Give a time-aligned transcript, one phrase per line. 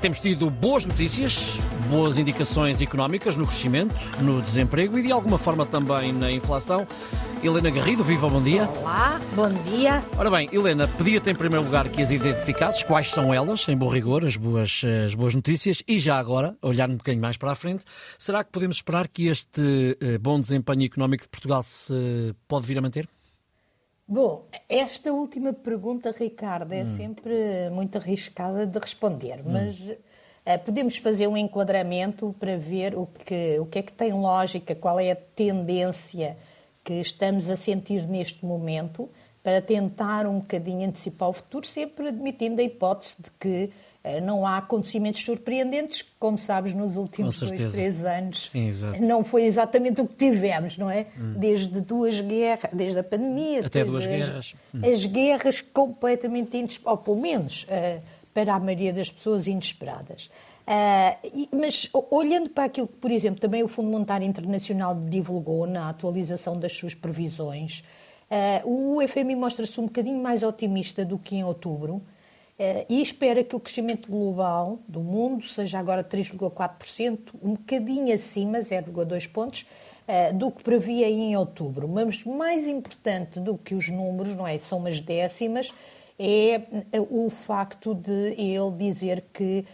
[0.00, 1.58] Temos tido boas notícias,
[1.88, 6.86] boas indicações económicas no crescimento, no desemprego e de alguma forma também na inflação.
[7.42, 8.68] Helena Garrido, viva, bom dia.
[8.80, 10.02] Olá, bom dia.
[10.18, 13.88] Ora bem, Helena, pedia-te em primeiro lugar que as identificasses, quais são elas, em bom
[13.88, 17.54] rigor, as boas, as boas notícias, e já agora, olhar um bocadinho mais para a
[17.54, 17.84] frente,
[18.18, 22.78] será que podemos esperar que este eh, bom desempenho económico de Portugal se pode vir
[22.78, 23.08] a manter?
[24.08, 26.96] Bom, esta última pergunta, Ricardo, é hum.
[26.96, 27.34] sempre
[27.72, 29.50] muito arriscada de responder, hum.
[29.50, 34.12] mas uh, podemos fazer um enquadramento para ver o que, o que é que tem
[34.12, 36.36] lógica, qual é a tendência
[36.84, 39.10] que estamos a sentir neste momento,
[39.42, 43.72] para tentar um bocadinho antecipar o futuro, sempre admitindo a hipótese de que
[44.22, 48.50] não há acontecimentos surpreendentes, como sabes, nos últimos dois, três anos.
[48.50, 48.70] Sim,
[49.00, 51.06] não foi exatamente o que tivemos, não é?
[51.18, 51.34] Hum.
[51.36, 53.66] Desde duas guerras, desde a pandemia.
[53.66, 54.54] Até duas as, guerras.
[54.74, 54.80] Hum.
[54.84, 58.00] As guerras completamente ou pelo menos uh,
[58.32, 60.30] para a maioria das pessoas inesperadas.
[60.66, 65.88] Uh, mas olhando para aquilo que, por exemplo, também o Fundo Monetário Internacional divulgou na
[65.88, 67.84] atualização das suas previsões,
[68.64, 72.02] uh, o FMI mostra-se um bocadinho mais otimista do que em outubro.
[72.58, 78.60] Uh, e espera que o crescimento global do mundo seja agora 3,4%, um bocadinho acima,
[78.60, 79.66] 0,2 pontos,
[80.08, 81.86] uh, do que previa em outubro.
[81.86, 84.56] Mas mais importante do que os números, não é?
[84.56, 85.70] São umas décimas,
[86.18, 86.62] é
[86.98, 89.64] uh, o facto de ele dizer que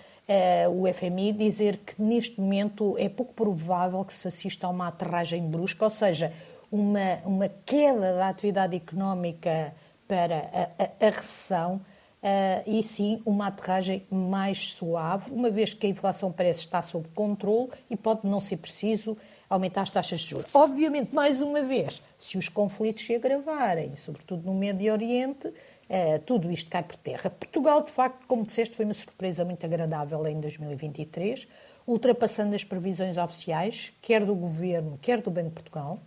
[0.73, 5.43] o FMI dizer que neste momento é pouco provável que se assista a uma aterragem
[5.43, 6.33] brusca, ou seja,
[6.71, 9.75] uma, uma queda da atividade económica
[10.09, 11.83] para a, a, a recessão
[12.23, 17.09] uh, e sim uma aterragem mais suave, uma vez que a inflação parece estar sob
[17.15, 19.17] controle e pode não ser preciso
[19.49, 20.55] aumentar as taxas de juros.
[20.55, 26.51] Obviamente, mais uma vez, se os conflitos se agravarem, sobretudo no Médio Oriente, uh, tudo
[26.51, 27.29] isto cai por terra.
[27.29, 31.47] Portugal, de facto, como disseste, foi uma surpresa muito agradável em 2023,
[31.87, 36.01] ultrapassando as previsões oficiais, quer do Governo, quer do Banco de Portugal.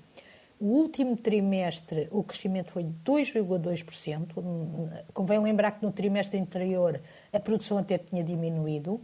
[0.59, 5.03] O último trimestre o crescimento foi 2,2%.
[5.13, 7.01] Convém lembrar que no trimestre anterior
[7.33, 9.01] a produção até tinha diminuído.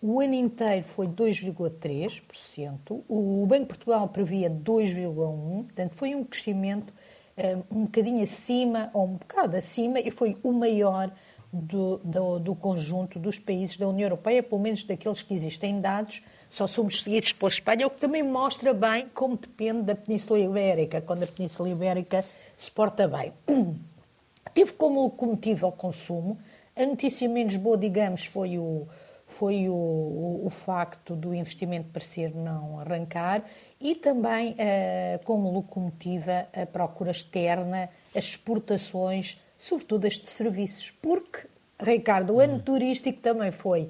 [0.00, 3.02] O ano inteiro foi 2,3%.
[3.08, 5.64] O Banco de Portugal previa 2,1%.
[5.64, 6.92] Portanto, foi um crescimento
[7.36, 11.10] eh, um bocadinho acima, ou um bocado acima, e foi o maior
[11.52, 16.22] do, do, do conjunto dos países da União Europeia, pelo menos daqueles que existem dados
[16.52, 21.00] só somos seguidos pela Espanha, o que também mostra bem como depende da Península Ibérica,
[21.00, 22.22] quando a Península Ibérica
[22.58, 23.32] se porta bem.
[24.54, 26.38] Tive como locomotiva o consumo.
[26.76, 28.86] A notícia menos boa, digamos, foi o,
[29.26, 33.42] foi o, o, o facto do investimento parecer não arrancar
[33.80, 40.90] e também, uh, como locomotiva, a procura externa, as exportações, sobretudo as de serviços.
[41.00, 41.46] Porque,
[41.80, 42.60] Ricardo, o ano uhum.
[42.60, 43.88] turístico também foi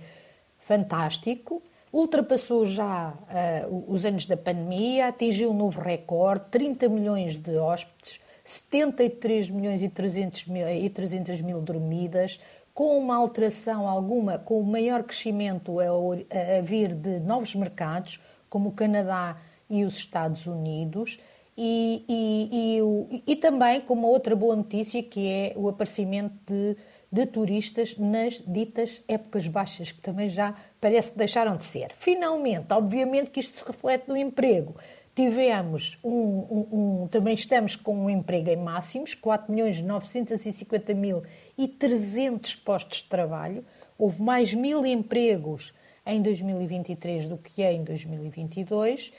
[0.60, 1.60] fantástico
[1.92, 8.20] ultrapassou já uh, os anos da pandemia, atingiu um novo recorde, 30 milhões de hóspedes,
[8.42, 12.40] 73 milhões e 300 mil, e 300 mil dormidas,
[12.72, 18.70] com uma alteração alguma, com o maior crescimento a, a, vir de novos mercados, como
[18.70, 19.36] o Canadá
[19.68, 21.20] e os Estados Unidos,
[21.56, 22.80] e, e,
[23.10, 26.76] e, e, também com uma outra boa notícia que é o aparecimento de
[27.12, 31.92] de turistas nas ditas épocas baixas, que também já parece que deixaram de ser.
[31.96, 34.74] Finalmente, obviamente que isto se reflete no emprego.
[35.14, 41.22] Tivemos um, um, um, também estamos com um emprego em máximos, 4 milhões 950 mil
[41.56, 43.64] e 300 postos de trabalho.
[43.96, 45.72] Houve mais mil empregos
[46.04, 49.12] em 2023 do que em 2022.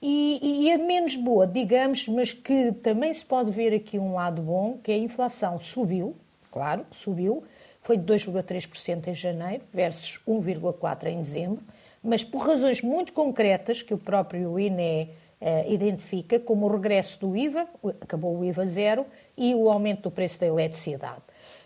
[0.00, 4.40] E, e é menos boa, digamos, mas que também se pode ver aqui um lado
[4.40, 6.16] bom, que a inflação subiu,
[6.50, 7.44] claro, subiu,
[7.90, 11.60] foi de 2,3% em janeiro versus 1,4% em dezembro,
[12.00, 17.36] mas por razões muito concretas que o próprio INE eh, identifica, como o regresso do
[17.36, 17.66] IVA,
[18.00, 19.04] acabou o IVA zero,
[19.36, 21.20] e o aumento do preço da eletricidade.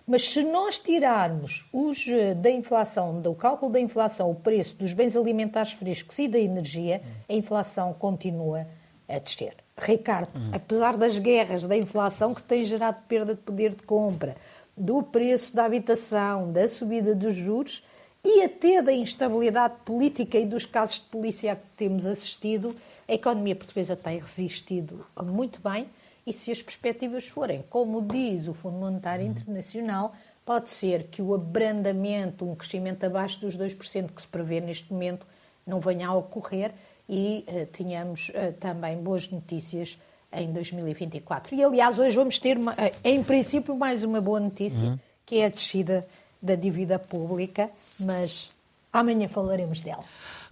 [0.06, 4.94] Mas se nós tirarmos os, eh, da inflação, do cálculo da inflação, o preço dos
[4.94, 8.66] bens alimentares frescos e da energia, a inflação continua
[9.06, 9.56] a descer.
[9.76, 10.52] Ricardo, hum.
[10.54, 14.34] apesar das guerras, da inflação que tem gerado perda de poder de compra,
[14.76, 17.82] do preço da habitação, da subida dos juros
[18.25, 22.75] e até da instabilidade política e dos casos de polícia que temos assistido,
[23.06, 25.87] a economia portuguesa tem resistido muito bem
[26.26, 31.35] e se as perspectivas forem, como diz o Fundo Monetário Internacional, pode ser que o
[31.35, 35.26] abrandamento, um crescimento abaixo dos 2% que se prevê neste momento,
[35.67, 36.73] não venha a ocorrer
[37.09, 39.99] e uh, tenhamos uh, também boas notícias
[40.34, 41.54] em 2024.
[41.54, 44.98] E, aliás, hoje vamos ter, uma, eh, em princípio, mais uma boa notícia, uhum.
[45.25, 46.06] que é a descida
[46.42, 48.50] da dívida pública, mas
[48.94, 50.04] Amanhã falaremos dela.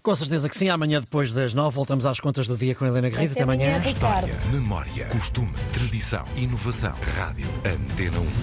[0.02, 0.68] Com certeza que sim.
[0.68, 3.34] Amanhã, depois das nove, voltamos às contas do dia com a Helena Garrido.
[3.34, 3.78] Até, Até amanhã.
[3.78, 6.92] História, memória, costume, tradição, inovação.
[7.16, 8.32] Rádio Antena 1.